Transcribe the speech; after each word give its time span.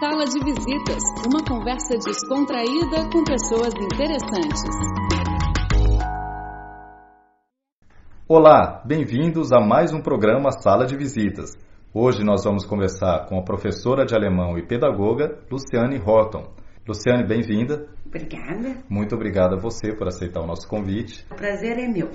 Sala 0.00 0.24
de 0.24 0.40
Visitas, 0.40 1.02
uma 1.24 1.44
conversa 1.44 1.96
descontraída 1.96 3.08
com 3.12 3.22
pessoas 3.22 3.72
interessantes. 3.74 4.62
Olá, 8.26 8.82
bem-vindos 8.84 9.52
a 9.52 9.60
mais 9.60 9.92
um 9.92 10.00
programa 10.00 10.50
Sala 10.50 10.84
de 10.84 10.96
Visitas. 10.96 11.52
Hoje 11.92 12.24
nós 12.24 12.42
vamos 12.42 12.66
conversar 12.66 13.26
com 13.28 13.38
a 13.38 13.44
professora 13.44 14.04
de 14.04 14.16
alemão 14.16 14.58
e 14.58 14.66
pedagoga 14.66 15.38
Luciane 15.48 16.00
Horton. 16.04 16.52
Luciane, 16.88 17.24
bem-vinda. 17.24 17.86
Obrigada. 18.04 18.82
Muito 18.88 19.14
obrigada 19.14 19.54
a 19.54 19.60
você 19.60 19.94
por 19.94 20.08
aceitar 20.08 20.40
o 20.40 20.46
nosso 20.46 20.68
convite. 20.68 21.24
O 21.30 21.36
prazer 21.36 21.78
é 21.78 21.86
meu. 21.86 22.10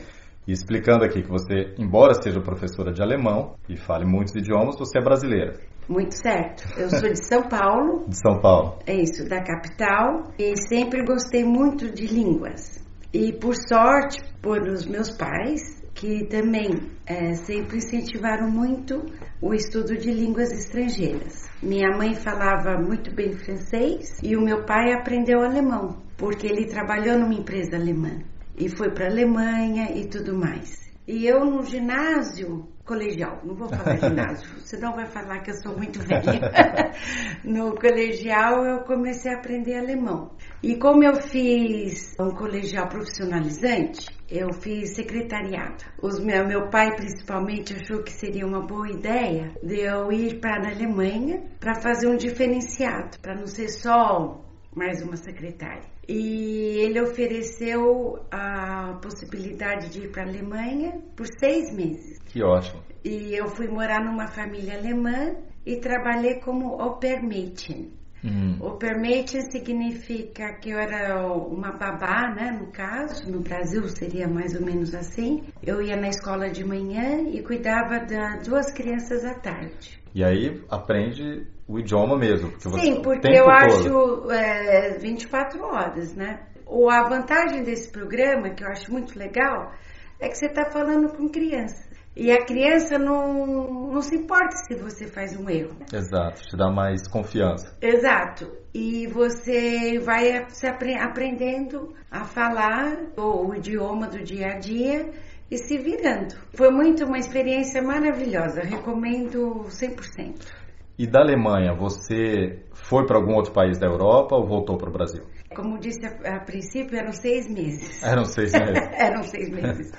E 0.45 0.51
explicando 0.51 1.05
aqui 1.05 1.21
que 1.21 1.29
você, 1.29 1.73
embora 1.77 2.13
seja 2.15 2.41
professora 2.41 2.91
de 2.91 3.01
alemão 3.01 3.55
e 3.69 3.77
fale 3.77 4.05
muitos 4.05 4.35
idiomas, 4.35 4.77
você 4.77 4.99
é 4.99 5.01
brasileira. 5.01 5.53
Muito 5.89 6.15
certo. 6.15 6.63
Eu 6.77 6.87
sou 6.87 7.09
de 7.09 7.27
São 7.27 7.49
Paulo. 7.49 8.05
De 8.07 8.15
São 8.15 8.39
Paulo. 8.39 8.77
É 8.85 8.93
isso, 8.93 9.27
da 9.27 9.43
capital. 9.43 10.31
E 10.37 10.55
sempre 10.69 11.03
gostei 11.03 11.43
muito 11.43 11.91
de 11.91 12.05
línguas. 12.05 12.77
E 13.11 13.33
por 13.33 13.55
sorte, 13.55 14.21
por 14.39 14.61
os 14.67 14.85
meus 14.85 15.09
pais, 15.17 15.61
que 15.95 16.25
também 16.27 16.69
é, 17.07 17.33
sempre 17.33 17.77
incentivaram 17.77 18.51
muito 18.51 19.03
o 19.41 19.51
estudo 19.51 19.97
de 19.97 20.11
línguas 20.11 20.51
estrangeiras. 20.51 21.49
Minha 21.61 21.89
mãe 21.97 22.13
falava 22.13 22.77
muito 22.77 23.13
bem 23.15 23.33
francês 23.33 24.19
e 24.21 24.37
o 24.37 24.41
meu 24.41 24.63
pai 24.65 24.93
aprendeu 24.93 25.41
alemão, 25.41 26.03
porque 26.15 26.45
ele 26.45 26.67
trabalhou 26.67 27.17
numa 27.17 27.33
empresa 27.33 27.75
alemã 27.75 28.19
e 28.55 28.69
foi 28.69 28.91
para 28.91 29.07
a 29.07 29.11
Alemanha 29.11 29.97
e 29.97 30.05
tudo 30.07 30.37
mais. 30.37 30.88
E 31.11 31.25
eu 31.25 31.43
no 31.43 31.63
ginásio 31.63 32.67
colegial, 32.85 33.41
não 33.43 33.55
vou 33.55 33.67
falar 33.67 33.97
ginásio, 33.97 34.47
senão 34.59 34.93
vai 34.93 35.07
falar 35.07 35.39
que 35.39 35.49
eu 35.49 35.55
sou 35.55 35.75
muito 35.75 35.99
velha. 36.03 36.39
no 37.43 37.73
colegial 37.73 38.63
eu 38.63 38.81
comecei 38.81 39.33
a 39.33 39.37
aprender 39.37 39.75
alemão. 39.79 40.29
E 40.61 40.75
como 40.75 41.03
eu 41.03 41.15
fiz 41.15 42.15
um 42.19 42.29
colegial 42.29 42.87
profissionalizante, 42.87 44.05
eu 44.29 44.53
fiz 44.53 44.93
secretariado. 44.93 45.83
Os 45.99 46.19
meu, 46.19 46.47
meu 46.47 46.69
pai 46.69 46.95
principalmente 46.95 47.73
achou 47.73 48.03
que 48.03 48.11
seria 48.11 48.45
uma 48.45 48.61
boa 48.61 48.87
ideia 48.87 49.51
de 49.63 49.79
eu 49.79 50.11
ir 50.11 50.39
para 50.39 50.57
a 50.57 50.71
Alemanha 50.71 51.41
para 51.59 51.81
fazer 51.81 52.07
um 52.07 52.17
diferenciado, 52.17 53.17
para 53.19 53.33
não 53.33 53.47
ser 53.47 53.69
só 53.69 54.45
mais 54.75 55.01
uma 55.01 55.15
secretária. 55.15 55.83
E 56.07 56.77
ele 56.79 57.01
ofereceu 57.01 58.19
a 58.31 58.97
possibilidade 59.01 59.89
de 59.89 60.05
ir 60.05 60.11
para 60.11 60.23
a 60.23 60.27
Alemanha 60.27 60.99
por 61.15 61.27
seis 61.27 61.73
meses. 61.73 62.19
Que 62.25 62.43
ótimo. 62.43 62.81
E 63.03 63.33
eu 63.35 63.47
fui 63.47 63.67
morar 63.67 64.03
numa 64.03 64.27
família 64.27 64.77
alemã 64.77 65.35
e 65.65 65.77
trabalhei 65.77 66.39
como 66.39 66.81
Opermädchen. 66.81 67.91
Hum. 68.23 68.57
Opermädchen 68.59 69.49
significa 69.49 70.53
que 70.55 70.71
eu 70.71 70.77
era 70.77 71.25
uma 71.25 71.71
babá, 71.71 72.33
né? 72.35 72.51
No 72.51 72.67
caso, 72.71 73.31
no 73.31 73.39
Brasil 73.39 73.87
seria 73.87 74.27
mais 74.27 74.53
ou 74.53 74.65
menos 74.65 74.93
assim. 74.93 75.43
Eu 75.63 75.81
ia 75.81 75.95
na 75.95 76.09
escola 76.09 76.49
de 76.49 76.65
manhã 76.65 77.21
e 77.29 77.41
cuidava 77.41 77.99
das 77.99 78.45
duas 78.45 78.71
crianças 78.73 79.23
à 79.23 79.35
tarde. 79.35 79.98
E 80.19 80.23
aí 80.25 80.61
aprende 80.69 81.47
o 81.65 81.79
idioma 81.79 82.17
mesmo. 82.17 82.51
Porque 82.51 82.81
Sim, 82.81 83.01
porque 83.01 83.29
eu 83.29 83.45
todo. 83.45 83.51
acho 83.51 84.31
é, 84.31 84.97
24 84.97 85.63
horas, 85.63 86.13
né? 86.13 86.41
Ou 86.65 86.89
a 86.89 87.07
vantagem 87.07 87.63
desse 87.63 87.89
programa, 87.89 88.49
que 88.49 88.61
eu 88.61 88.67
acho 88.67 88.91
muito 88.91 89.17
legal, 89.17 89.71
é 90.19 90.27
que 90.27 90.35
você 90.35 90.47
está 90.47 90.69
falando 90.69 91.15
com 91.15 91.29
criança. 91.29 91.87
E 92.17 92.33
a 92.33 92.45
criança 92.45 92.99
não, 92.99 93.93
não 93.93 94.01
se 94.01 94.13
importa 94.13 94.57
se 94.67 94.75
você 94.75 95.07
faz 95.07 95.39
um 95.39 95.49
erro. 95.49 95.77
Exato, 95.93 96.41
te 96.41 96.57
dá 96.57 96.69
mais 96.69 97.07
confiança. 97.07 97.73
Exato. 97.81 98.51
E 98.73 99.07
você 99.07 99.99
vai 99.99 100.49
se 100.49 100.67
apre 100.67 100.95
aprendendo 100.95 101.93
a 102.11 102.25
falar 102.25 102.97
o 103.15 103.55
idioma 103.55 104.09
do 104.09 104.21
dia 104.21 104.47
a 104.47 104.59
dia 104.59 105.09
e 105.49 105.57
se 105.57 105.77
virando. 105.77 106.35
Foi 106.53 106.69
muito 106.69 107.05
uma 107.05 107.17
experiência 107.17 107.81
maravilhosa, 107.81 108.61
recomendo 108.61 109.65
100%. 109.67 110.69
E 110.99 111.07
da 111.07 111.21
Alemanha, 111.21 111.73
você 111.73 112.59
foi 112.73 113.05
para 113.05 113.17
algum 113.17 113.33
outro 113.33 113.53
país 113.53 113.79
da 113.79 113.87
Europa 113.87 114.35
ou 114.35 114.45
voltou 114.45 114.77
para 114.77 114.89
o 114.89 114.91
Brasil? 114.91 115.23
Como 115.55 115.79
disse 115.79 116.05
a, 116.05 116.35
a, 116.35 116.39
princípio, 116.41 116.97
eram 116.97 117.13
seis 117.13 117.49
meses. 117.49 118.03
Eram 118.03 118.25
seis 118.25 118.51
meses. 118.51 118.89
eram 118.99 119.23
seis 119.23 119.49
meses. 119.49 119.91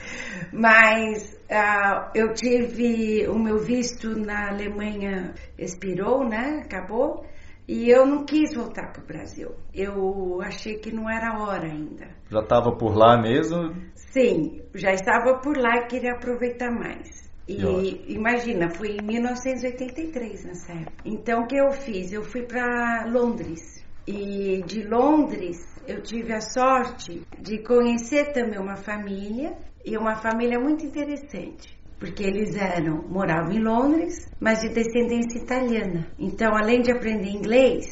Mas 0.52 1.40
uh, 1.50 2.10
eu 2.14 2.34
tive 2.34 3.26
o 3.28 3.38
meu 3.38 3.58
visto 3.58 4.10
na 4.10 4.50
Alemanha 4.50 5.32
expirou, 5.58 6.28
né? 6.28 6.62
Acabou. 6.66 7.24
E 7.70 7.88
eu 7.88 8.04
não 8.04 8.24
quis 8.24 8.52
voltar 8.52 8.92
para 8.92 9.00
o 9.00 9.06
Brasil. 9.06 9.54
Eu 9.72 10.42
achei 10.42 10.78
que 10.78 10.90
não 10.90 11.08
era 11.08 11.38
hora 11.38 11.68
ainda. 11.68 12.08
Já 12.28 12.40
estava 12.40 12.72
por 12.76 12.96
lá 12.96 13.16
mesmo? 13.16 13.72
Sim, 13.94 14.60
já 14.74 14.90
estava 14.90 15.38
por 15.38 15.56
lá 15.56 15.76
e 15.76 15.86
queria 15.86 16.14
aproveitar 16.14 16.72
mais. 16.72 17.30
E 17.46 18.12
imagina, 18.12 18.70
fui 18.70 18.96
em 18.96 19.06
1983 19.06 20.46
nessa 20.46 20.72
época. 20.72 20.96
Então 21.04 21.42
o 21.42 21.46
que 21.46 21.56
eu 21.56 21.70
fiz? 21.70 22.12
Eu 22.12 22.24
fui 22.24 22.42
para 22.42 23.06
Londres. 23.06 23.86
E 24.04 24.64
de 24.66 24.82
Londres 24.82 25.80
eu 25.86 26.02
tive 26.02 26.32
a 26.32 26.40
sorte 26.40 27.24
de 27.38 27.62
conhecer 27.62 28.32
também 28.32 28.58
uma 28.58 28.74
família 28.74 29.56
e 29.84 29.96
uma 29.96 30.16
família 30.16 30.58
muito 30.58 30.84
interessante. 30.84 31.79
Porque 32.00 32.24
eles 32.24 32.56
eram, 32.56 33.06
moravam 33.08 33.52
em 33.52 33.62
Londres, 33.62 34.28
mas 34.40 34.60
de 34.60 34.70
descendência 34.70 35.38
italiana. 35.38 36.10
Então, 36.18 36.48
além 36.56 36.80
de 36.80 36.90
aprender 36.90 37.30
inglês, 37.30 37.86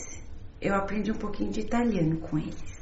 eu 0.60 0.74
aprendi 0.74 1.12
um 1.12 1.18
pouquinho 1.18 1.52
de 1.52 1.60
italiano 1.60 2.18
com 2.18 2.36
eles 2.38 2.78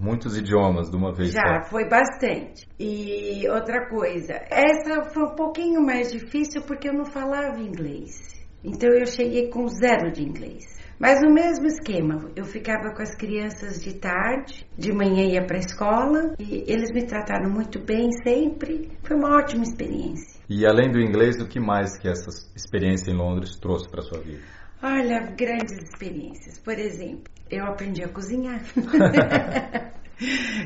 muitos 0.00 0.36
idiomas 0.36 0.90
de 0.90 0.96
uma 0.96 1.12
vez 1.12 1.32
Já, 1.32 1.62
só. 1.62 1.70
foi 1.70 1.88
bastante. 1.88 2.66
E 2.78 3.48
outra 3.48 3.88
coisa, 3.88 4.34
essa 4.50 5.10
foi 5.10 5.24
um 5.24 5.34
pouquinho 5.34 5.80
mais 5.80 6.12
difícil 6.12 6.62
porque 6.62 6.88
eu 6.88 6.92
não 6.92 7.04
falava 7.04 7.60
inglês. 7.60 8.34
Então 8.62 8.88
eu 8.90 9.06
cheguei 9.06 9.48
com 9.50 9.66
zero 9.68 10.10
de 10.12 10.22
inglês. 10.22 10.74
Mas 10.98 11.20
o 11.22 11.32
mesmo 11.32 11.66
esquema, 11.66 12.30
eu 12.36 12.44
ficava 12.44 12.94
com 12.94 13.02
as 13.02 13.14
crianças 13.16 13.82
de 13.82 13.94
tarde, 13.98 14.64
de 14.78 14.92
manhã 14.92 15.24
ia 15.24 15.44
para 15.44 15.56
a 15.56 15.60
escola 15.60 16.34
e 16.38 16.64
eles 16.66 16.90
me 16.92 17.04
trataram 17.04 17.50
muito 17.50 17.84
bem 17.84 18.10
sempre. 18.22 18.90
Foi 19.02 19.16
uma 19.16 19.36
ótima 19.36 19.64
experiência. 19.64 20.33
E 20.48 20.66
além 20.66 20.90
do 20.90 21.00
inglês, 21.00 21.40
o 21.40 21.48
que 21.48 21.58
mais 21.58 21.96
que 21.98 22.08
essa 22.08 22.28
experiência 22.54 23.10
em 23.10 23.16
Londres 23.16 23.56
trouxe 23.56 23.88
para 23.88 24.02
sua 24.02 24.20
vida? 24.20 24.42
Olha, 24.82 25.20
grandes 25.34 25.78
experiências. 25.82 26.58
Por 26.58 26.78
exemplo, 26.78 27.32
eu 27.50 27.64
aprendi 27.64 28.04
a 28.04 28.08
cozinhar. 28.08 28.60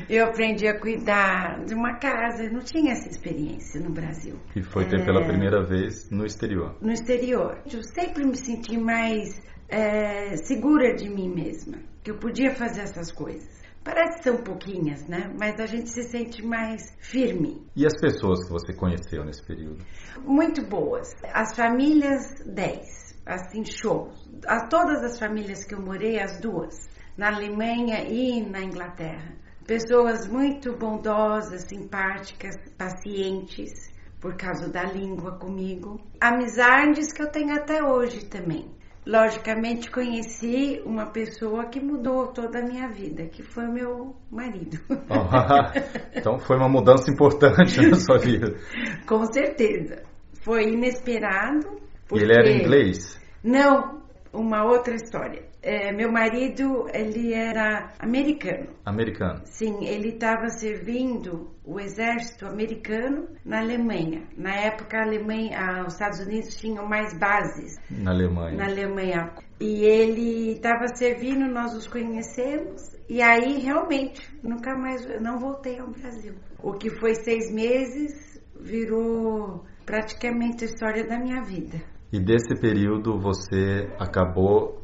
eu 0.09 0.25
aprendi 0.25 0.67
a 0.67 0.77
cuidar 0.77 1.63
de 1.63 1.73
uma 1.73 1.97
casa. 1.97 2.43
Eu 2.43 2.51
não 2.51 2.59
tinha 2.59 2.91
essa 2.91 3.07
experiência 3.07 3.79
no 3.79 3.91
Brasil. 3.91 4.35
E 4.53 4.61
foi 4.61 4.85
ter 4.85 4.99
é... 4.99 5.05
pela 5.05 5.25
primeira 5.25 5.63
vez 5.63 6.09
no 6.11 6.25
exterior. 6.25 6.75
No 6.81 6.91
exterior. 6.91 7.61
Eu 7.71 7.81
sempre 7.81 8.25
me 8.25 8.35
senti 8.35 8.77
mais 8.77 9.41
é, 9.69 10.35
segura 10.37 10.93
de 10.95 11.09
mim 11.09 11.33
mesma, 11.33 11.77
que 12.03 12.11
eu 12.11 12.17
podia 12.17 12.53
fazer 12.53 12.81
essas 12.81 13.11
coisas. 13.13 13.59
Parece 13.83 14.17
que 14.17 14.23
são 14.23 14.37
pouquinhas, 14.37 15.07
né? 15.07 15.33
Mas 15.39 15.59
a 15.59 15.65
gente 15.65 15.89
se 15.89 16.03
sente 16.03 16.45
mais 16.45 16.81
firme. 16.99 17.65
E 17.75 17.85
as 17.85 17.99
pessoas 17.99 18.45
que 18.45 18.51
você 18.51 18.73
conheceu 18.73 19.23
nesse 19.23 19.45
período? 19.45 19.83
Muito 20.23 20.65
boas. 20.65 21.15
As 21.33 21.55
famílias, 21.55 22.25
10 22.45 23.09
assim, 23.29 23.63
shows. 23.63 24.27
A 24.47 24.67
todas 24.67 25.03
as 25.03 25.19
famílias 25.19 25.63
que 25.63 25.75
eu 25.75 25.81
morei, 25.81 26.19
as 26.19 26.39
duas, 26.39 26.89
na 27.15 27.27
Alemanha 27.27 28.03
e 28.03 28.41
na 28.41 28.61
Inglaterra. 28.61 29.35
Pessoas 29.65 30.27
muito 30.27 30.75
bondosas, 30.75 31.63
simpáticas, 31.63 32.55
pacientes, 32.75 33.93
por 34.19 34.35
causa 34.35 34.67
da 34.69 34.83
língua 34.83 35.37
comigo. 35.37 36.01
Amizades 36.19 37.13
que 37.13 37.21
eu 37.21 37.29
tenho 37.29 37.53
até 37.53 37.83
hoje 37.83 38.25
também. 38.25 38.78
Logicamente, 39.09 39.89
conheci 39.89 40.79
uma 40.85 41.07
pessoa 41.07 41.65
que 41.65 41.79
mudou 41.79 42.27
toda 42.27 42.59
a 42.59 42.61
minha 42.61 42.87
vida, 42.89 43.25
que 43.25 43.41
foi 43.41 43.65
meu 43.65 44.15
marido. 44.29 44.77
então, 46.15 46.37
foi 46.37 46.57
uma 46.57 46.69
mudança 46.69 47.09
importante 47.09 47.81
na 47.89 47.95
sua 47.95 48.19
vida. 48.19 48.53
Com 49.07 49.25
certeza. 49.33 50.03
Foi 50.43 50.73
inesperado. 50.73 51.81
Porque... 52.07 52.23
E 52.23 52.27
ele 52.27 52.33
era 52.33 52.51
inglês? 52.51 53.19
Não, 53.43 54.03
uma 54.31 54.63
outra 54.63 54.93
história. 54.93 55.48
É, 55.61 55.91
meu 55.91 56.11
marido, 56.11 56.87
ele 56.93 57.33
era 57.33 57.91
americano. 57.99 58.69
Americano. 58.85 59.41
Sim, 59.45 59.85
ele 59.85 60.09
estava 60.09 60.47
servindo 60.49 61.51
o 61.65 61.79
exército 61.79 62.45
americano 62.45 63.27
na 63.43 63.59
Alemanha. 63.59 64.23
Na 64.37 64.55
época, 64.55 64.97
a 64.97 65.03
Alemanha, 65.03 65.57
ah, 65.59 65.85
os 65.85 65.93
Estados 65.93 66.19
Unidos 66.19 66.55
tinham 66.55 66.87
mais 66.87 67.17
bases. 67.19 67.75
Na 67.89 68.11
Alemanha. 68.11 68.57
Na 68.57 68.65
Alemanha. 68.65 69.33
E 69.59 69.83
ele 69.83 70.53
estava 70.53 70.87
servindo, 70.95 71.45
nós 71.51 71.75
os 71.75 71.87
conhecemos. 71.87 72.81
E 73.09 73.21
aí, 73.21 73.59
realmente, 73.59 74.21
nunca 74.41 74.77
mais, 74.77 75.05
não 75.21 75.37
voltei 75.37 75.77
ao 75.79 75.91
Brasil. 75.91 76.35
O 76.63 76.73
que 76.73 76.89
foi 76.89 77.15
seis 77.15 77.53
meses 77.53 78.41
virou 78.57 79.65
praticamente 79.85 80.63
a 80.63 80.67
história 80.67 81.05
da 81.05 81.19
minha 81.19 81.41
vida. 81.41 81.81
E 82.11 82.19
desse 82.19 82.59
período 82.59 83.19
você 83.19 83.89
acabou 83.99 84.79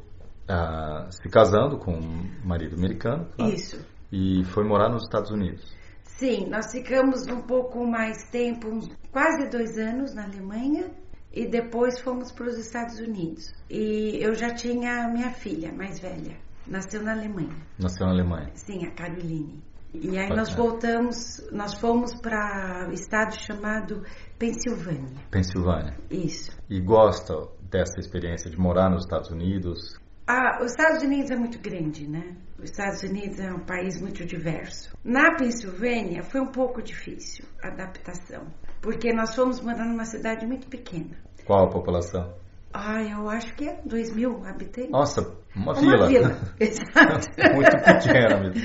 ah, 0.48 1.08
se 1.10 1.28
casando 1.30 1.78
com 1.78 1.94
um 1.94 2.32
marido 2.44 2.76
americano. 2.76 3.28
Claro, 3.36 3.54
Isso. 3.54 3.86
E 4.12 4.44
foi 4.46 4.64
morar 4.64 4.90
nos 4.90 5.04
Estados 5.04 5.32
Unidos. 5.32 5.74
Sim, 6.04 6.48
nós 6.50 6.72
ficamos 6.72 7.28
um 7.28 7.42
pouco 7.42 7.86
mais 7.86 8.30
tempo, 8.30 8.70
quase 9.12 9.50
dois 9.50 9.78
anos 9.78 10.14
na 10.14 10.24
Alemanha 10.24 10.90
e 11.34 11.46
depois 11.46 12.00
fomos 12.00 12.32
para 12.32 12.48
os 12.48 12.58
Estados 12.58 13.00
Unidos. 13.00 13.54
E 13.70 14.24
eu 14.24 14.34
já 14.34 14.54
tinha 14.54 15.10
minha 15.10 15.32
filha 15.32 15.74
mais 15.74 16.00
velha, 16.00 16.38
nasceu 16.66 17.04
na 17.04 17.12
Alemanha. 17.12 17.56
Nasceu 17.78 18.06
na 18.06 18.14
Alemanha. 18.14 18.50
Sim, 18.54 18.86
a 18.86 18.92
Caroline. 18.92 19.62
E 19.94 20.18
aí 20.18 20.30
nós 20.30 20.54
voltamos, 20.54 21.46
nós 21.52 21.74
fomos 21.74 22.14
para 22.22 22.88
o 22.90 22.94
estado 22.94 23.34
chamado 23.34 24.04
Pensilvânia. 24.38 25.22
Pensilvânia. 25.32 25.98
Isso. 26.10 26.52
E 26.70 26.80
gosta 26.82 27.34
dessa 27.70 28.00
experiência 28.00 28.50
de 28.50 28.58
morar 28.60 28.90
nos 28.90 29.04
Estados 29.04 29.30
Unidos? 29.30 29.98
Ah, 30.28 30.60
os 30.64 30.72
Estados 30.72 31.04
Unidos 31.04 31.30
é 31.30 31.36
muito 31.36 31.60
grande, 31.60 32.08
né? 32.10 32.36
Os 32.58 32.72
Estados 32.72 33.04
Unidos 33.04 33.40
é 33.40 33.52
um 33.54 33.60
país 33.60 34.02
muito 34.02 34.26
diverso. 34.26 34.96
Na 35.04 35.36
Pensilvânia 35.36 36.24
foi 36.24 36.42
um 36.42 36.48
pouco 36.52 36.82
difícil 36.82 37.46
a 37.64 37.68
adaptação, 37.68 38.48
porque 38.82 39.14
nós 39.14 39.36
fomos 39.36 39.62
morar 39.62 39.86
numa 39.86 40.06
cidade 40.06 40.46
muito 40.48 40.68
pequena. 40.68 41.16
Qual 41.46 41.66
a 41.66 41.70
população? 41.70 42.34
Ah, 42.74 43.02
eu 43.04 43.30
acho 43.30 43.54
que 43.56 43.70
é 43.70 43.80
2 43.86 44.16
mil 44.16 44.44
habitantes. 44.46 44.90
Nossa, 44.92 45.22
uma, 45.56 45.74
Uma 45.74 45.82
vila. 45.82 46.08
vila, 46.08 46.40
exato. 46.60 47.28
Muito 47.54 47.78
pequena 47.78 48.40
mesmo. 48.42 48.62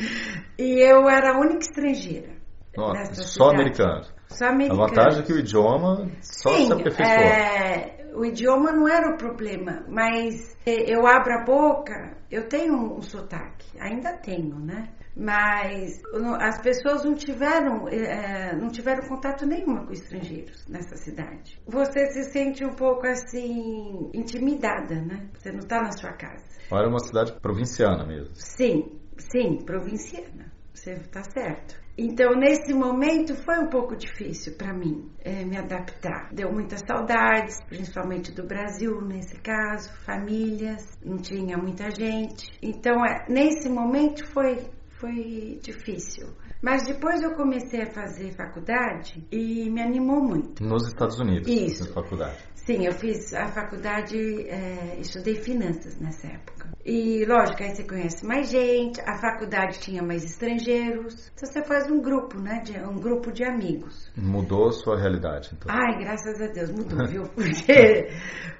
E 0.58 0.80
eu 0.80 1.08
era 1.08 1.34
a 1.34 1.38
única 1.38 1.58
estrangeira. 1.60 2.30
Nossa, 2.76 3.14
só 3.14 3.44
cidade. 3.50 3.54
americano. 3.54 4.02
Só 4.28 4.46
A 4.46 4.50
americana. 4.50 4.86
vantagem 4.86 5.20
é 5.20 5.26
que 5.26 5.32
o 5.32 5.38
idioma 5.38 6.08
só 6.22 6.50
se 6.54 6.66
Sim, 6.66 6.72
aperfeiçoa. 6.72 7.14
é, 7.14 7.99
o 8.14 8.24
idioma 8.24 8.72
não 8.72 8.88
era 8.88 9.14
o 9.14 9.16
problema, 9.16 9.84
mas 9.88 10.56
é, 10.66 10.92
eu 10.92 11.06
abro 11.06 11.32
a 11.32 11.44
boca, 11.44 12.16
eu 12.30 12.48
tenho 12.48 12.74
um, 12.74 13.02
sotaque, 13.02 13.78
ainda 13.78 14.12
tenho, 14.18 14.58
né? 14.58 14.88
Mas 15.16 16.00
as 16.40 16.62
pessoas 16.62 17.04
não 17.04 17.14
tiveram, 17.14 17.88
é, 17.88 18.56
não 18.56 18.68
tiveram 18.68 19.06
contato 19.08 19.44
nenhuma 19.44 19.84
com 19.84 19.92
estrangeiros 19.92 20.66
nessa 20.68 20.96
cidade. 20.96 21.60
Você 21.66 22.06
se 22.06 22.24
sente 22.30 22.64
um 22.64 22.74
pouco 22.74 23.06
assim, 23.06 24.10
intimidada, 24.14 24.94
né? 24.94 25.28
Você 25.34 25.50
não 25.50 25.58
está 25.58 25.82
na 25.82 25.92
sua 25.92 26.12
casa. 26.12 26.44
Era 26.70 26.88
uma 26.88 27.00
cidade 27.00 27.32
provinciana 27.40 28.06
mesmo. 28.06 28.34
Sim, 28.34 29.00
sim, 29.18 29.58
provinciana. 29.64 30.52
Você 30.72 30.92
está 30.92 31.22
certo. 31.24 31.74
Então, 32.02 32.32
nesse 32.32 32.72
momento, 32.72 33.34
foi 33.44 33.58
um 33.58 33.68
pouco 33.68 33.94
difícil 33.94 34.54
para 34.56 34.72
mim 34.72 35.12
eh, 35.22 35.44
me 35.44 35.58
adaptar. 35.58 36.32
Deu 36.32 36.50
muitas 36.50 36.80
saudades, 36.80 37.62
principalmente 37.68 38.32
do 38.32 38.42
Brasil, 38.46 39.02
nesse 39.02 39.38
caso, 39.42 39.92
famílias, 40.06 40.82
não 41.04 41.18
tinha 41.18 41.58
muita 41.58 41.90
gente. 41.90 42.50
Então, 42.62 43.04
é, 43.04 43.26
nesse 43.28 43.68
momento 43.68 44.26
foi, 44.32 44.66
foi 44.98 45.60
difícil. 45.62 46.28
Mas 46.62 46.86
depois 46.86 47.22
eu 47.22 47.34
comecei 47.34 47.82
a 47.82 47.90
fazer 47.90 48.32
faculdade 48.32 49.26
e 49.32 49.70
me 49.70 49.80
animou 49.80 50.22
muito. 50.22 50.62
Nos 50.62 50.86
Estados 50.86 51.18
Unidos, 51.18 51.48
Isso. 51.48 51.92
faculdade. 51.92 52.36
Sim, 52.54 52.84
eu 52.84 52.92
fiz 52.92 53.32
a 53.32 53.48
faculdade, 53.48 54.16
é, 54.46 54.98
estudei 55.00 55.36
finanças 55.36 55.98
nessa 55.98 56.28
época. 56.28 56.68
E 56.84 57.24
lógico, 57.24 57.62
aí 57.62 57.74
você 57.74 57.84
conhece 57.84 58.24
mais 58.26 58.50
gente, 58.50 59.00
a 59.00 59.16
faculdade 59.18 59.80
tinha 59.80 60.02
mais 60.02 60.22
estrangeiros. 60.22 61.32
Então 61.34 61.50
você 61.50 61.64
faz 61.64 61.90
um 61.90 62.00
grupo, 62.00 62.38
né? 62.38 62.60
De, 62.62 62.78
um 62.78 63.00
grupo 63.00 63.32
de 63.32 63.44
amigos. 63.44 64.12
Mudou 64.14 64.68
a 64.68 64.72
sua 64.72 64.98
realidade, 64.98 65.50
então. 65.52 65.74
Ai, 65.74 65.98
graças 65.98 66.40
a 66.40 66.46
Deus, 66.48 66.70
mudou, 66.70 67.06
viu? 67.06 67.22
Porque 67.34 68.08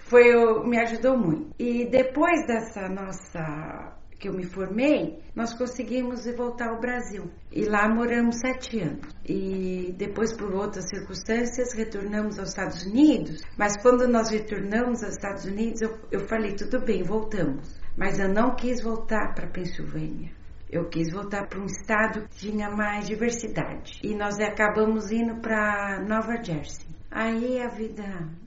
foi, 0.00 0.24
me 0.66 0.78
ajudou 0.80 1.18
muito. 1.18 1.50
E 1.58 1.88
depois 1.90 2.46
dessa 2.46 2.88
nossa 2.88 3.99
que 4.20 4.28
eu 4.28 4.34
me 4.34 4.44
formei, 4.44 5.18
nós 5.34 5.54
conseguimos 5.54 6.26
voltar 6.36 6.68
ao 6.68 6.78
Brasil. 6.78 7.30
E 7.50 7.64
lá 7.64 7.88
moramos 7.88 8.36
sete 8.36 8.78
anos. 8.78 9.08
E 9.26 9.94
depois, 9.96 10.36
por 10.36 10.54
outras 10.54 10.84
circunstâncias, 10.90 11.72
retornamos 11.72 12.38
aos 12.38 12.50
Estados 12.50 12.84
Unidos. 12.84 13.40
Mas 13.56 13.80
quando 13.80 14.06
nós 14.06 14.30
retornamos 14.30 15.02
aos 15.02 15.14
Estados 15.14 15.46
Unidos, 15.46 15.80
eu, 15.80 15.98
eu 16.12 16.20
falei, 16.28 16.54
tudo 16.54 16.84
bem, 16.84 17.02
voltamos. 17.02 17.80
Mas 17.96 18.20
eu 18.20 18.28
não 18.28 18.54
quis 18.54 18.82
voltar 18.82 19.34
para 19.34 19.48
Pensilvânia. 19.48 20.30
Eu 20.70 20.88
quis 20.88 21.10
voltar 21.12 21.48
para 21.48 21.58
um 21.58 21.64
estado 21.64 22.28
que 22.28 22.50
tinha 22.50 22.70
mais 22.70 23.08
diversidade. 23.08 24.00
E 24.04 24.14
nós 24.14 24.38
acabamos 24.38 25.10
indo 25.10 25.40
para 25.40 26.04
Nova 26.06 26.40
Jersey. 26.44 26.86
Aí 27.10 27.60
a 27.60 27.68
vida 27.68 28.04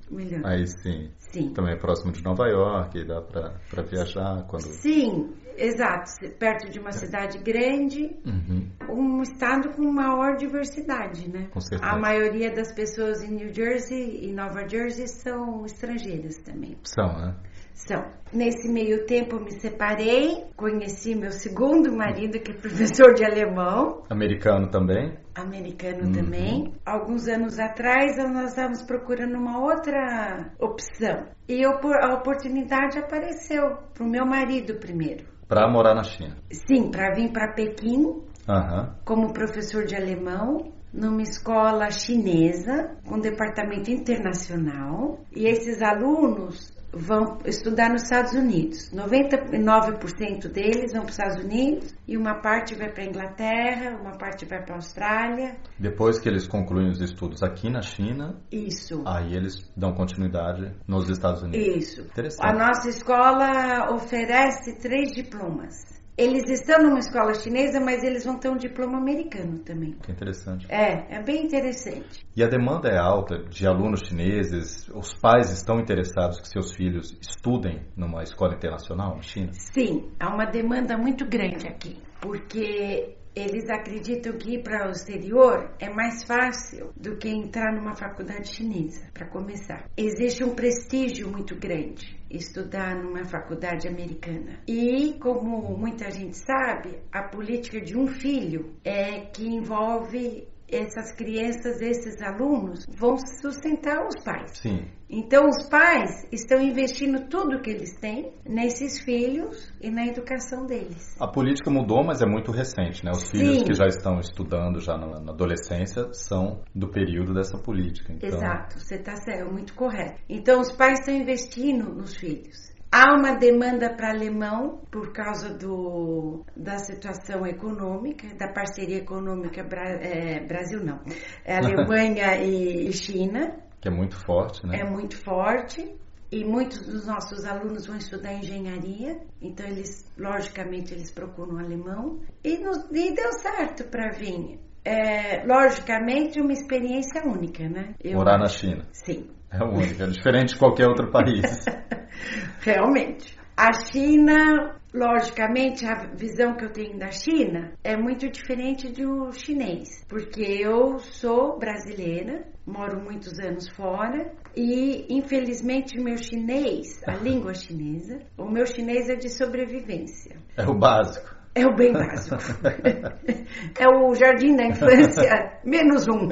melhorou. 0.09 0.47
Aí 0.47 0.65
sim. 0.67 1.09
Sim. 1.17 1.51
Também 1.51 1.73
é 1.73 1.77
próximo 1.77 2.11
de 2.11 2.23
Nova 2.23 2.47
York, 2.47 3.03
dá 3.05 3.19
pra 3.19 3.81
viajar 3.81 4.45
quando. 4.47 4.65
Sim, 4.65 5.33
exato. 5.57 6.11
Perto 6.39 6.69
de 6.69 6.79
uma 6.79 6.91
cidade 6.91 7.37
grande, 7.39 8.15
Uhum. 8.25 8.69
um 8.89 9.21
estado 9.21 9.69
com 9.75 9.83
maior 9.91 10.35
diversidade, 10.37 11.29
né? 11.29 11.47
Com 11.51 11.59
certeza. 11.59 11.91
A 11.91 11.97
maioria 11.99 12.51
das 12.53 12.73
pessoas 12.73 13.23
em 13.23 13.33
New 13.35 13.53
Jersey 13.53 14.25
e 14.25 14.33
Nova 14.33 14.67
Jersey 14.67 15.07
são 15.07 15.65
estrangeiras 15.65 16.37
também. 16.37 16.77
São, 16.83 17.07
né? 17.19 17.35
São. 17.73 18.03
Nesse 18.31 18.67
meio 18.71 19.05
tempo 19.05 19.35
eu 19.35 19.43
me 19.43 19.51
separei, 19.51 20.45
conheci 20.55 21.13
meu 21.15 21.31
segundo 21.31 21.95
marido, 21.95 22.39
que 22.39 22.51
é 22.51 22.55
professor 22.55 23.13
de 23.13 23.23
alemão, 23.23 24.03
Americano 24.09 24.69
também. 24.69 25.13
americano 25.35 26.05
Uhum. 26.05 26.11
também. 26.11 26.73
Alguns 26.85 27.27
anos 27.27 27.59
atrás 27.59 28.17
nós 28.17 28.49
estávamos 28.49 28.81
procurando 28.83 29.35
uma 29.37 29.59
outra 29.59 30.51
opção. 30.59 31.25
E 31.47 31.63
a 31.63 32.13
oportunidade 32.15 32.97
apareceu 32.97 33.77
para 33.93 34.03
o 34.03 34.09
meu 34.09 34.25
marido 34.25 34.79
primeiro. 34.79 35.25
Pra 35.47 35.67
morar 35.69 35.93
na 35.93 36.03
China. 36.03 36.35
Sim, 36.51 36.89
para 36.89 37.13
vir 37.13 37.31
para 37.31 37.53
Pequim 37.53 38.21
Aham. 38.49 38.95
como 39.05 39.33
professor 39.33 39.85
de 39.85 39.95
alemão 39.95 40.71
numa 40.93 41.21
escola 41.23 41.89
chinesa 41.89 42.95
com 43.07 43.19
departamento 43.19 43.89
internacional 43.91 45.19
e 45.35 45.47
esses 45.47 45.81
alunos 45.81 46.71
vão 46.93 47.39
estudar 47.45 47.89
nos 47.89 48.03
Estados 48.03 48.33
Unidos. 48.33 48.91
99% 48.91 50.47
deles 50.51 50.93
vão 50.93 51.01
para 51.01 51.09
os 51.09 51.17
Estados 51.17 51.43
Unidos 51.43 51.95
e 52.07 52.15
uma 52.15 52.41
parte 52.41 52.75
vai 52.75 52.91
para 52.91 53.03
a 53.03 53.07
Inglaterra, 53.07 53.97
uma 53.99 54.17
parte 54.17 54.45
vai 54.45 54.63
para 54.63 54.75
a 54.75 54.77
Austrália. 54.77 55.57
Depois 55.79 56.19
que 56.19 56.29
eles 56.29 56.47
concluem 56.47 56.89
os 56.89 57.01
estudos 57.01 57.41
aqui 57.41 57.69
na 57.69 57.81
China, 57.81 58.39
Isso. 58.51 59.03
aí 59.05 59.33
eles 59.33 59.55
dão 59.75 59.93
continuidade 59.93 60.71
nos 60.87 61.09
Estados 61.09 61.41
Unidos. 61.41 61.67
Isso. 61.77 62.01
Interessante. 62.01 62.47
A 62.47 62.53
nossa 62.53 62.89
escola 62.89 63.91
oferece 63.93 64.79
três 64.79 65.11
diplomas. 65.11 66.02
Eles 66.17 66.47
estão 66.49 66.83
numa 66.83 66.99
escola 66.99 67.33
chinesa, 67.33 67.79
mas 67.79 68.03
eles 68.03 68.23
vão 68.23 68.37
ter 68.37 68.49
um 68.49 68.57
diploma 68.57 68.97
americano 68.97 69.59
também. 69.59 69.93
Que 69.93 70.11
interessante. 70.11 70.67
É, 70.69 71.15
é 71.15 71.23
bem 71.23 71.45
interessante. 71.45 72.23
E 72.35 72.43
a 72.43 72.47
demanda 72.47 72.89
é 72.89 72.97
alta 72.97 73.39
de 73.45 73.65
alunos 73.65 74.01
chineses? 74.07 74.87
Os 74.89 75.13
pais 75.15 75.51
estão 75.51 75.79
interessados 75.79 76.39
que 76.39 76.47
seus 76.47 76.75
filhos 76.75 77.17
estudem 77.19 77.81
numa 77.97 78.21
escola 78.21 78.53
internacional 78.53 79.15
na 79.15 79.21
China? 79.21 79.51
Sim, 79.53 80.11
há 80.19 80.33
uma 80.33 80.45
demanda 80.45 80.95
muito 80.97 81.25
grande 81.25 81.67
aqui, 81.67 81.97
porque 82.21 83.17
eles 83.35 83.69
acreditam 83.69 84.37
que 84.37 84.55
ir 84.55 84.63
para 84.63 84.87
o 84.87 84.91
exterior 84.91 85.73
é 85.79 85.89
mais 85.89 86.23
fácil 86.23 86.91
do 86.95 87.17
que 87.17 87.29
entrar 87.29 87.73
numa 87.73 87.95
faculdade 87.95 88.55
chinesa, 88.55 89.09
para 89.13 89.27
começar. 89.27 89.89
Existe 89.97 90.43
um 90.43 90.53
prestígio 90.53 91.29
muito 91.29 91.55
grande 91.55 92.21
estudar 92.29 92.95
numa 92.95 93.25
faculdade 93.25 93.87
americana. 93.87 94.59
E, 94.67 95.13
como 95.19 95.77
muita 95.77 96.09
gente 96.09 96.37
sabe, 96.37 96.99
a 97.11 97.23
política 97.23 97.79
de 97.79 97.97
um 97.97 98.07
filho 98.07 98.75
é 98.83 99.21
que 99.21 99.45
envolve 99.47 100.47
essas 100.67 101.11
crianças, 101.15 101.79
esses 101.81 102.19
alunos, 102.21 102.85
vão 102.89 103.15
sustentar 103.17 104.05
os 104.07 104.23
pais. 104.23 104.57
Sim. 104.57 104.87
Então, 105.15 105.47
os 105.47 105.69
pais 105.69 106.27
estão 106.31 106.59
investindo 106.59 107.27
tudo 107.29 107.61
que 107.61 107.69
eles 107.69 107.93
têm 107.99 108.33
nesses 108.43 108.99
filhos 108.99 109.71
e 109.79 109.91
na 109.91 110.07
educação 110.07 110.65
deles. 110.65 111.15
A 111.19 111.27
política 111.27 111.69
mudou, 111.69 112.03
mas 112.03 112.23
é 112.23 112.25
muito 112.25 112.51
recente, 112.51 113.05
né? 113.05 113.11
Os 113.11 113.29
filhos 113.29 113.59
Sim. 113.59 113.63
que 113.63 113.73
já 113.75 113.85
estão 113.85 114.19
estudando 114.19 114.79
já 114.79 114.97
na, 114.97 115.19
na 115.19 115.31
adolescência 115.31 116.11
são 116.13 116.63
do 116.73 116.89
período 116.89 117.31
dessa 117.31 117.59
política. 117.59 118.11
Então, 118.11 118.27
Exato, 118.27 118.79
você 118.79 118.95
está 118.95 119.15
certo, 119.17 119.51
muito 119.51 119.75
correto. 119.75 120.19
Então, 120.27 120.59
os 120.59 120.71
pais 120.71 120.99
estão 120.99 121.13
investindo 121.13 121.93
nos 121.93 122.15
filhos. 122.15 122.73
Há 122.91 123.15
uma 123.15 123.35
demanda 123.35 123.91
para 123.95 124.11
alemão 124.11 124.81
por 124.91 125.11
causa 125.11 125.49
do, 125.51 126.45
da 126.55 126.77
situação 126.77 127.43
econômica, 127.43 128.27
da 128.35 128.47
parceria 128.53 128.97
econômica 128.97 129.61
é, 129.61 130.45
Brasil 130.45 130.83
não, 130.83 130.99
é 131.43 131.57
Alemanha 131.57 132.37
e 132.43 132.93
China. 132.93 133.62
Que 133.83 133.89
é 133.89 133.91
muito 133.91 134.15
forte, 134.15 134.65
né? 134.65 134.79
é 134.79 134.89
muito 134.89 135.17
forte 135.17 135.93
e 136.31 136.45
muitos 136.45 136.87
dos 136.87 137.05
nossos 137.05 137.43
alunos 137.43 137.85
vão 137.85 137.97
estudar 137.97 138.33
engenharia, 138.33 139.19
então 139.41 139.67
eles, 139.67 140.09
logicamente, 140.17 140.93
eles 140.93 141.11
procuram 141.11 141.59
alemão 141.59 142.21
e, 142.41 142.59
nos, 142.59 142.77
e 142.93 143.13
deu 143.13 143.33
certo 143.33 143.83
para 143.89 144.09
vir. 144.17 144.57
É, 144.85 145.45
logicamente, 145.45 146.39
uma 146.39 146.53
experiência 146.53 147.25
única, 147.25 147.67
né? 147.67 147.93
Eu 148.01 148.13
Morar 148.19 148.37
na. 148.37 148.47
China. 148.47 148.87
Sim, 148.93 149.29
É 149.51 149.61
única, 149.61 150.05
é 150.05 150.07
diferente 150.07 150.53
de 150.53 150.59
qualquer 150.59 150.87
outro 150.87 151.11
país. 151.11 151.65
realmente. 152.63 153.37
A 153.57 153.73
China, 153.73 154.79
logicamente, 154.93 155.85
a 155.85 156.05
visão 156.15 156.55
que 156.55 156.65
eu 156.65 156.71
tenho 156.71 156.97
da 156.99 157.09
China 157.11 157.73
é 157.83 157.97
muito 157.97 158.29
diferente 158.29 158.91
do 158.91 159.31
chinês, 159.31 160.05
porque 160.07 160.41
eu 160.41 160.99
sou 160.99 161.57
brasileira, 161.57 162.45
moro 162.65 163.01
muitos 163.01 163.39
anos 163.39 163.67
fora 163.69 164.31
e, 164.55 165.07
infelizmente, 165.09 165.99
o 165.99 166.03
meu 166.03 166.17
chinês, 166.17 167.01
a 167.07 167.15
língua 167.23 167.53
chinesa, 167.53 168.19
o 168.37 168.49
meu 168.49 168.65
chinês 168.65 169.09
é 169.09 169.15
de 169.15 169.29
sobrevivência. 169.29 170.37
É 170.55 170.65
o 170.65 170.77
básico. 170.77 171.33
É 171.55 171.65
o 171.67 171.75
bem 171.75 171.93
básico. 171.93 172.35
é 173.79 173.87
o 173.87 174.13
jardim 174.15 174.55
da 174.55 174.65
infância, 174.65 175.59
menos 175.63 176.07
um. 176.07 176.29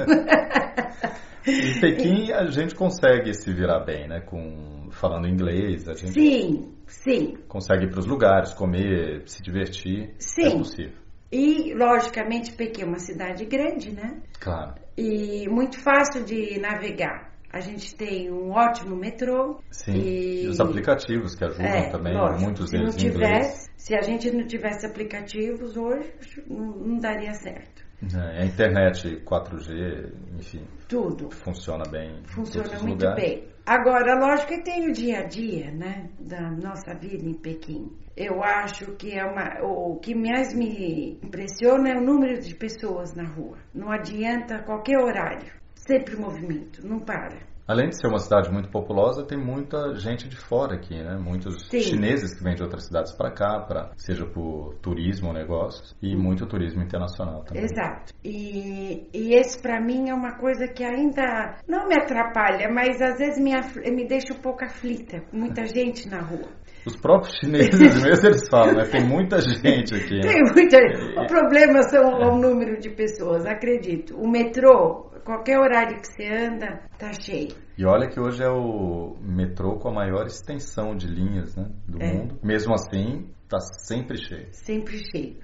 Em 1.46 1.80
Pequim 1.80 2.32
a 2.32 2.46
gente 2.46 2.74
consegue 2.74 3.32
se 3.34 3.52
virar 3.52 3.84
bem, 3.84 4.08
né? 4.08 4.20
Com, 4.20 4.81
falando 4.92 5.26
inglês, 5.26 5.88
a 5.88 5.94
gente 5.94 6.12
sim, 6.12 6.74
sim. 6.86 7.36
consegue 7.48 7.84
ir 7.84 7.90
para 7.90 8.00
os 8.00 8.06
lugares, 8.06 8.52
comer, 8.54 9.22
se 9.26 9.42
divertir. 9.42 10.14
Sim. 10.18 10.46
É 10.46 10.50
possível. 10.58 11.02
E, 11.30 11.72
logicamente, 11.74 12.52
Pequim 12.52 12.82
é 12.82 12.84
uma 12.84 12.98
cidade 12.98 13.44
grande, 13.46 13.90
né? 13.90 14.20
Claro. 14.38 14.74
E 14.96 15.48
muito 15.48 15.80
fácil 15.80 16.24
de 16.24 16.58
navegar. 16.60 17.32
A 17.50 17.60
gente 17.60 17.94
tem 17.94 18.30
um 18.30 18.50
ótimo 18.50 18.96
metrô. 18.96 19.60
Sim. 19.70 19.92
E, 19.92 20.44
e 20.44 20.48
os 20.48 20.60
aplicativos 20.60 21.34
que 21.34 21.44
ajudam 21.44 21.66
é, 21.66 21.90
também, 21.90 22.14
lógico, 22.14 22.42
muitos 22.44 22.70
se 22.70 22.76
não 22.76 22.84
deles 22.84 23.02
inglês. 23.02 23.12
tivesse, 23.14 23.70
se 23.76 23.94
a 23.94 24.00
gente 24.02 24.30
não 24.30 24.46
tivesse 24.46 24.86
aplicativos 24.86 25.76
hoje, 25.76 26.12
não, 26.48 26.66
não 26.78 26.98
daria 26.98 27.32
certo. 27.34 27.82
É, 28.14 28.42
a 28.42 28.44
internet 28.46 29.22
4G, 29.24 30.12
enfim, 30.38 30.64
Tudo. 30.88 31.30
funciona 31.30 31.84
bem. 31.90 32.18
em 32.20 32.26
Funciona 32.26 32.68
muito 32.80 33.04
lugares. 33.04 33.22
bem. 33.22 33.51
Agora, 33.64 34.18
lógico 34.18 34.48
que 34.48 34.62
tem 34.62 34.88
o 34.88 34.92
dia 34.92 35.20
a 35.20 35.22
dia, 35.22 35.70
né, 35.70 36.10
da 36.18 36.50
nossa 36.50 36.94
vida 36.94 37.24
em 37.24 37.34
Pequim. 37.34 37.96
Eu 38.16 38.42
acho 38.42 38.96
que 38.96 39.16
é 39.16 39.24
uma, 39.24 39.62
o 39.62 40.00
que 40.00 40.14
mais 40.14 40.52
me 40.52 41.20
impressiona 41.22 41.90
é 41.90 41.96
o 41.96 42.00
número 42.00 42.40
de 42.40 42.56
pessoas 42.56 43.14
na 43.14 43.22
rua. 43.22 43.58
Não 43.72 43.90
adianta 43.90 44.64
qualquer 44.64 44.98
horário, 44.98 45.52
sempre 45.76 46.16
movimento, 46.16 46.84
não 46.84 46.98
para. 46.98 47.51
Além 47.66 47.88
de 47.88 47.96
ser 47.96 48.08
uma 48.08 48.18
cidade 48.18 48.50
muito 48.50 48.68
populosa, 48.70 49.24
tem 49.24 49.38
muita 49.38 49.94
gente 49.94 50.28
de 50.28 50.36
fora 50.36 50.74
aqui, 50.74 50.94
né? 50.94 51.16
Muitos 51.16 51.68
Sim. 51.68 51.80
chineses 51.80 52.34
que 52.34 52.42
vêm 52.42 52.54
de 52.54 52.62
outras 52.62 52.86
cidades 52.86 53.12
para 53.12 53.30
cá, 53.30 53.60
pra, 53.60 53.92
seja 53.96 54.26
por 54.26 54.74
turismo 54.82 55.28
ou 55.28 55.34
negócios, 55.34 55.94
e 56.02 56.16
muito 56.16 56.46
turismo 56.46 56.82
internacional 56.82 57.44
também. 57.44 57.64
Exato. 57.64 58.12
E, 58.24 59.08
e 59.14 59.34
esse 59.34 59.60
para 59.60 59.80
mim 59.80 60.10
é 60.10 60.14
uma 60.14 60.36
coisa 60.36 60.66
que 60.66 60.84
ainda 60.84 61.56
não 61.68 61.86
me 61.86 61.94
atrapalha, 61.94 62.68
mas 62.72 63.00
às 63.00 63.18
vezes 63.18 63.38
me, 63.42 63.52
me 63.94 64.06
deixa 64.06 64.34
um 64.34 64.40
pouco 64.40 64.64
aflita, 64.64 65.22
muita 65.32 65.64
gente 65.66 66.08
na 66.08 66.20
rua. 66.20 66.48
Os 66.84 66.96
próprios 66.96 67.36
chineses 67.36 67.78
mesmo 68.02 68.26
eles 68.26 68.48
falam, 68.48 68.74
né? 68.74 68.84
Tem 68.84 69.06
muita 69.06 69.40
gente 69.40 69.94
aqui. 69.94 70.16
né? 70.16 70.22
Tem 70.22 70.42
muita. 70.42 70.78
O 71.22 71.26
problema 71.26 71.82
são 71.84 72.02
o 72.02 72.36
número 72.40 72.78
de 72.80 72.90
pessoas, 72.90 73.46
acredito. 73.46 74.16
O 74.16 74.28
metrô, 74.28 75.11
qualquer 75.24 75.58
horário 75.58 76.00
que 76.00 76.06
você 76.06 76.26
anda, 76.26 76.82
tá 76.98 77.12
cheio. 77.12 77.54
E 77.76 77.84
olha 77.84 78.08
que 78.08 78.20
hoje 78.20 78.42
é 78.42 78.50
o 78.50 79.16
metrô 79.20 79.78
com 79.78 79.88
a 79.88 79.92
maior 79.92 80.26
extensão 80.26 80.94
de 80.96 81.06
linhas 81.06 81.56
né, 81.56 81.68
do 81.88 82.02
É. 82.02 82.12
mundo. 82.12 82.38
Mesmo 82.42 82.74
assim, 82.74 83.30
está 83.44 83.60
sempre 83.60 84.18
cheio. 84.18 84.48
Sempre 84.52 84.98
cheio. 85.10 85.36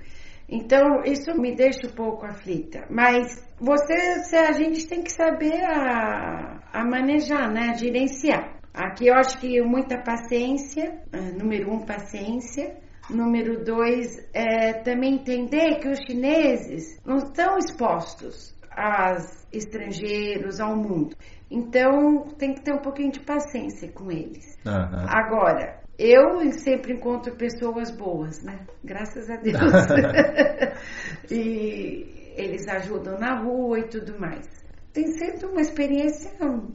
Então, 0.49 1.03
isso 1.05 1.31
me 1.39 1.55
deixa 1.55 1.87
um 1.87 1.95
pouco 1.95 2.25
aflita. 2.25 2.87
Mas 2.91 3.47
você, 3.61 4.37
a 4.37 4.53
gente 4.53 4.87
tem 4.87 5.03
que 5.03 5.13
saber 5.13 5.63
a, 5.63 6.61
a 6.73 6.85
manejar, 6.85 7.53
né? 7.53 7.71
A 7.71 7.75
gerenciar. 7.77 8.59
Aqui 8.73 9.09
eu 9.09 9.15
acho 9.15 9.39
que 9.39 9.61
muita 9.61 10.01
paciência, 10.01 11.03
eh, 11.13 11.33
número 11.33 11.71
um, 11.71 11.85
paciência. 11.85 12.77
Número 13.11 13.65
dois, 13.65 14.19
é 14.35 14.75
também 14.83 15.15
entender 15.15 15.81
que 15.81 15.89
os 15.89 15.99
chineses 16.07 17.01
não 17.07 17.17
estão 17.17 17.57
expostos 17.57 18.55
aos 18.79 19.47
estrangeiros, 19.53 20.61
ao 20.61 20.77
mundo. 20.77 21.17
Então, 21.51 22.29
tem 22.39 22.55
que 22.55 22.63
ter 22.63 22.73
um 22.73 22.81
pouquinho 22.81 23.11
de 23.11 23.21
paciência 23.21 23.91
com 23.91 24.11
eles. 24.11 24.57
Aham. 24.65 25.07
Agora, 25.09 25.81
eu 25.99 26.53
sempre 26.53 26.93
encontro 26.93 27.35
pessoas 27.35 27.91
boas, 27.91 28.43
né? 28.45 28.67
Graças 28.85 29.29
a 29.29 29.37
Deus. 29.37 29.59
e 31.31 32.33
eles 32.37 32.69
ajudam 32.69 33.19
na 33.19 33.41
rua 33.41 33.81
e 33.81 33.89
tudo 33.89 34.19
mais. 34.19 34.47
Tem 34.93 35.07
sido 35.09 35.51
uma 35.51 35.61
experiência 35.61 36.31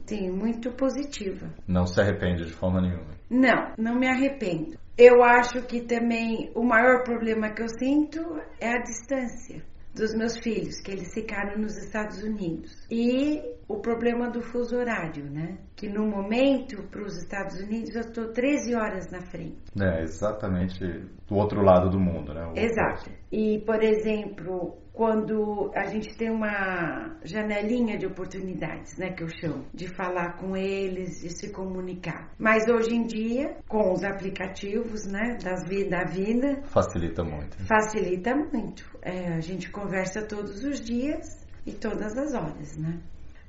tem, 0.06 0.30
muito 0.30 0.70
positiva. 0.72 1.48
Não 1.66 1.86
se 1.86 2.00
arrepende 2.00 2.44
de 2.44 2.52
forma 2.52 2.80
nenhuma. 2.80 3.14
Não, 3.30 3.72
não 3.78 3.98
me 3.98 4.06
arrependo. 4.06 4.78
Eu 4.96 5.24
acho 5.24 5.62
que 5.66 5.80
também 5.80 6.52
o 6.54 6.62
maior 6.62 7.02
problema 7.02 7.50
que 7.50 7.62
eu 7.62 7.68
sinto 7.68 8.20
é 8.60 8.68
a 8.68 8.82
distância 8.82 9.62
dos 9.94 10.14
meus 10.14 10.36
filhos, 10.38 10.80
que 10.80 10.90
eles 10.90 11.14
ficaram 11.14 11.58
nos 11.58 11.76
Estados 11.76 12.22
Unidos. 12.22 12.86
E 12.90 13.40
o 13.68 13.80
problema 13.80 14.30
do 14.30 14.40
fuso 14.42 14.76
horário, 14.76 15.24
né? 15.30 15.58
Que 15.76 15.88
no 15.88 16.06
momento, 16.06 16.82
para 16.90 17.02
os 17.02 17.16
Estados 17.22 17.58
Unidos, 17.60 17.94
eu 17.94 18.02
estou 18.02 18.32
13 18.32 18.74
horas 18.74 19.10
na 19.10 19.20
frente. 19.22 19.58
É 19.80 20.02
exatamente 20.02 20.84
do 21.26 21.34
outro 21.36 21.62
lado 21.62 21.90
do 21.90 21.98
mundo, 21.98 22.32
né? 22.34 22.44
O- 22.46 22.52
Exato. 22.58 23.10
E, 23.32 23.62
por 23.66 23.82
exemplo, 23.82 24.78
quando 24.92 25.72
a 25.74 25.86
gente 25.86 26.16
tem 26.16 26.30
uma 26.30 27.16
janelinha 27.24 27.98
de 27.98 28.06
oportunidades, 28.06 28.96
né, 28.96 29.10
que 29.12 29.24
eu 29.24 29.28
chamo, 29.28 29.64
de 29.74 29.88
falar 29.88 30.36
com 30.38 30.56
eles, 30.56 31.20
de 31.20 31.30
se 31.36 31.52
comunicar. 31.52 32.30
Mas 32.38 32.68
hoje 32.68 32.94
em 32.94 33.02
dia, 33.02 33.56
com 33.66 33.92
os 33.92 34.04
aplicativos, 34.04 35.04
né, 35.10 35.36
das 35.42 35.66
vi- 35.68 35.88
da 35.88 36.04
vida, 36.04 36.62
Facilita 36.66 37.24
muito. 37.24 37.56
facilita 37.66 38.36
muito. 38.36 38.84
É, 39.02 39.34
a 39.34 39.40
gente 39.40 39.68
conversa 39.70 40.22
todos 40.26 40.62
os 40.62 40.80
dias 40.80 41.26
e 41.66 41.72
todas 41.72 42.16
as 42.16 42.32
horas, 42.34 42.76
né? 42.76 43.00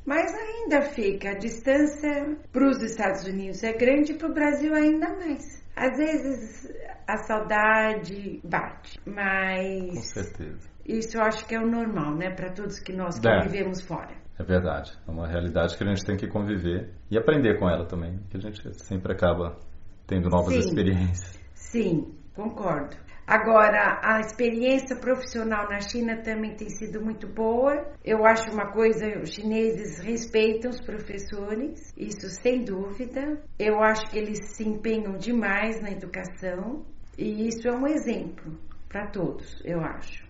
Mas 0.05 0.31
ainda 0.33 0.81
fica, 0.83 1.31
a 1.31 1.33
distância 1.37 2.37
para 2.51 2.69
os 2.69 2.81
Estados 2.83 3.23
Unidos 3.25 3.63
é 3.63 3.73
grande 3.73 4.11
e 4.11 4.17
para 4.17 4.29
o 4.29 4.33
Brasil 4.33 4.73
ainda 4.75 5.09
mais. 5.15 5.63
Às 5.75 5.97
vezes 5.97 6.71
a 7.07 7.17
saudade 7.17 8.39
bate, 8.43 8.99
Com 9.01 9.11
mas 9.11 10.13
certeza. 10.13 10.69
isso 10.87 11.17
eu 11.17 11.21
acho 11.23 11.45
que 11.47 11.55
é 11.55 11.59
o 11.59 11.67
normal, 11.67 12.15
né? 12.15 12.29
Para 12.33 12.51
todos 12.51 12.79
que 12.79 12.93
nós 12.93 13.19
que 13.19 13.27
É. 13.27 13.41
vivemos 13.41 13.81
fora. 13.81 14.15
É 14.37 14.43
verdade. 14.43 14.91
É 15.07 15.11
uma 15.11 15.27
realidade 15.27 15.77
que 15.77 15.83
a 15.83 15.87
gente 15.87 16.05
tem 16.05 16.17
que 16.17 16.27
conviver 16.27 16.93
e 17.09 17.17
aprender 17.17 17.57
com 17.57 17.69
ela 17.69 17.85
também, 17.85 18.19
que 18.29 18.37
a 18.37 18.39
gente 18.39 18.61
sempre 18.83 19.11
acaba 19.13 19.57
tendo 20.05 20.29
novas 20.29 20.53
Sim. 20.53 20.59
experiências. 20.59 21.39
Sim, 21.53 22.13
concordo. 22.35 22.95
Agora, 23.27 23.99
a 24.03 24.19
experiência 24.19 24.95
profissional 24.95 25.67
na 25.67 25.79
China 25.79 26.17
também 26.21 26.55
tem 26.55 26.69
sido 26.69 27.03
muito 27.03 27.27
boa. 27.27 27.91
Eu 28.03 28.23
acho 28.23 28.51
uma 28.51 28.71
coisa, 28.71 29.19
os 29.19 29.33
chineses 29.33 29.97
respeitam 29.97 30.69
os 30.69 30.79
professores, 30.79 31.91
isso 31.97 32.29
sem 32.29 32.63
dúvida. 32.63 33.41
Eu 33.57 33.81
acho 33.81 34.07
que 34.11 34.17
eles 34.19 34.37
se 34.55 34.67
empenham 34.67 35.17
demais 35.17 35.81
na 35.81 35.89
educação 35.89 36.85
e 37.17 37.47
isso 37.47 37.67
é 37.67 37.75
um 37.75 37.87
exemplo 37.87 38.59
para 38.87 39.07
todos, 39.07 39.59
eu 39.65 39.81
acho. 39.81 40.23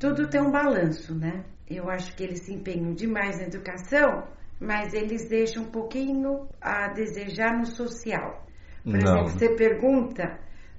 Tudo 0.00 0.28
tem 0.28 0.40
um 0.40 0.50
balanço, 0.50 1.14
né? 1.14 1.44
Eu 1.70 1.88
acho 1.88 2.14
que 2.16 2.24
eles 2.24 2.40
se 2.40 2.52
empenham 2.52 2.92
demais 2.94 3.38
na 3.38 3.44
educação, 3.44 4.26
mas 4.60 4.92
eles 4.92 5.28
deixam 5.28 5.62
um 5.62 5.70
pouquinho 5.70 6.48
a 6.60 6.88
desejar 6.88 7.56
no 7.56 7.64
social. 7.64 8.44
Por 8.82 8.96
Não. 8.96 9.00
exemplo, 9.00 9.30
você 9.30 9.54
pergunta, 9.54 10.38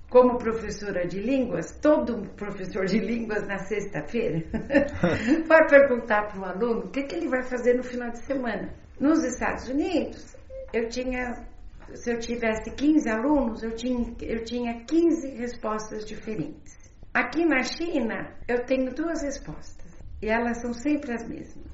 como 0.09 0.38
professora 0.38 1.05
de 1.07 1.19
línguas, 1.19 1.77
todo 1.81 2.29
professor 2.35 2.85
de 2.85 3.00
línguas 3.00 3.45
na 3.47 3.57
sexta-feira 3.57 4.43
vai 5.47 5.67
perguntar 5.67 6.27
para 6.27 6.39
o 6.39 6.45
aluno 6.45 6.85
o 6.85 6.89
que, 6.89 7.03
que 7.03 7.15
ele 7.15 7.27
vai 7.27 7.43
fazer 7.43 7.74
no 7.75 7.83
final 7.83 8.09
de 8.12 8.19
semana. 8.25 8.74
Nos 9.00 9.24
Estados 9.24 9.67
Unidos, 9.67 10.35
eu 10.71 10.88
tinha, 10.89 11.45
se 11.93 12.12
eu 12.12 12.19
tivesse 12.19 12.71
15 12.71 13.09
alunos, 13.09 13.63
eu 13.63 13.75
tinha, 13.75 14.15
eu 14.21 14.43
tinha 14.43 14.85
15 14.85 15.29
respostas 15.35 16.05
diferentes. 16.05 16.75
Aqui 17.13 17.45
na 17.45 17.63
China, 17.63 18.35
eu 18.47 18.65
tenho 18.65 18.93
duas 18.93 19.21
respostas 19.24 19.91
e 20.21 20.27
elas 20.27 20.62
são 20.62 20.74
sempre 20.74 21.13
as 21.13 21.27
mesmas. 21.27 21.65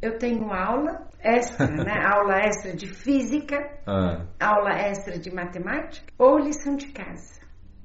Eu 0.00 0.18
tenho 0.18 0.52
aula 0.52 1.08
extra, 1.20 1.66
né? 1.70 1.94
aula 2.04 2.38
extra 2.38 2.74
de 2.74 2.86
física, 2.86 3.56
Ah, 3.86 4.26
aula 4.40 4.70
extra 4.78 5.18
de 5.18 5.32
matemática 5.32 6.12
ou 6.18 6.38
lição 6.38 6.76
de 6.76 6.88
casa. 6.92 7.41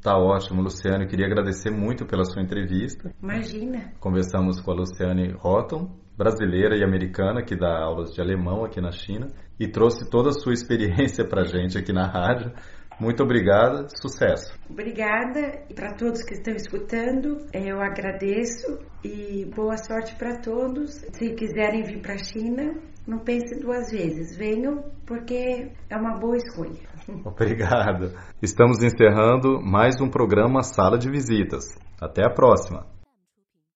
Tá 0.07 0.17
ótimo, 0.17 0.61
Luciane. 0.61 1.03
Eu 1.03 1.09
queria 1.09 1.25
agradecer 1.25 1.69
muito 1.69 2.05
pela 2.05 2.23
sua 2.23 2.41
entrevista. 2.41 3.13
Imagina. 3.21 3.91
Conversamos 3.99 4.61
com 4.61 4.71
a 4.71 4.75
Luciane 4.75 5.35
Houghton, 5.43 5.91
brasileira 6.17 6.77
e 6.77 6.83
americana 6.83 7.43
que 7.43 7.57
dá 7.57 7.83
aulas 7.83 8.13
de 8.13 8.21
alemão 8.21 8.63
aqui 8.63 8.79
na 8.79 8.91
China 8.91 9.27
e 9.59 9.67
trouxe 9.67 10.09
toda 10.09 10.29
a 10.29 10.31
sua 10.31 10.53
experiência 10.53 11.27
para 11.27 11.43
gente 11.43 11.77
aqui 11.77 11.91
na 11.91 12.07
rádio 12.07 12.53
Muito 12.99 13.21
obrigada, 13.21 13.87
sucesso. 14.01 14.57
Obrigada 14.69 15.63
para 15.75 15.93
todos 15.93 16.23
que 16.23 16.33
estão 16.33 16.55
escutando. 16.55 17.45
Eu 17.53 17.79
agradeço 17.79 18.79
e 19.03 19.45
boa 19.55 19.77
sorte 19.77 20.15
para 20.15 20.39
todos. 20.39 20.91
Se 21.13 21.33
quiserem 21.35 21.83
vir 21.83 22.01
para 22.01 22.15
a 22.15 22.17
China, 22.17 22.73
não 23.07 23.19
pense 23.19 23.59
duas 23.59 23.91
vezes. 23.91 24.35
Venham 24.35 24.83
porque 25.05 25.71
é 25.89 25.95
uma 25.95 26.17
boa 26.17 26.37
escolha. 26.37 26.81
Obrigado. 27.23 28.13
Estamos 28.41 28.81
encerrando 28.81 29.61
mais 29.61 30.01
um 30.01 30.09
programa 30.09 30.63
Sala 30.63 30.97
de 30.97 31.09
Visitas. 31.09 31.77
Até 32.01 32.25
a 32.25 32.33
próxima. 32.33 32.96